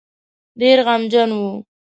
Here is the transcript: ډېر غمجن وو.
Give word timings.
ډېر 0.59 0.77
غمجن 0.85 1.29
وو. 1.39 1.51